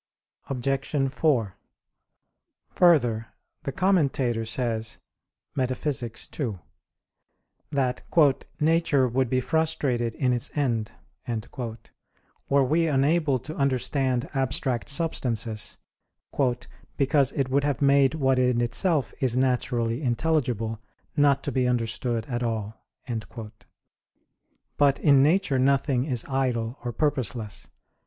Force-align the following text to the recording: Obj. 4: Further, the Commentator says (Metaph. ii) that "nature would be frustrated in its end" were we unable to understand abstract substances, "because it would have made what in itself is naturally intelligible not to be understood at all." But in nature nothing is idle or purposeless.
Obj. 0.49 1.11
4: 1.13 1.55
Further, 2.71 3.27
the 3.61 3.71
Commentator 3.71 4.45
says 4.45 4.97
(Metaph. 5.55 6.41
ii) 6.41 6.55
that 7.71 8.01
"nature 8.59 9.07
would 9.07 9.29
be 9.29 9.39
frustrated 9.39 10.15
in 10.15 10.33
its 10.33 10.49
end" 10.55 10.91
were 12.49 12.63
we 12.63 12.87
unable 12.87 13.37
to 13.37 13.55
understand 13.55 14.27
abstract 14.33 14.89
substances, 14.89 15.77
"because 16.97 17.31
it 17.33 17.49
would 17.51 17.63
have 17.63 17.79
made 17.83 18.15
what 18.15 18.39
in 18.39 18.59
itself 18.59 19.13
is 19.19 19.37
naturally 19.37 20.01
intelligible 20.01 20.79
not 21.15 21.43
to 21.43 21.51
be 21.51 21.67
understood 21.67 22.25
at 22.25 22.41
all." 22.41 22.73
But 24.77 24.97
in 24.99 25.21
nature 25.21 25.59
nothing 25.59 26.05
is 26.05 26.25
idle 26.27 26.79
or 26.83 26.91
purposeless. 26.91 27.69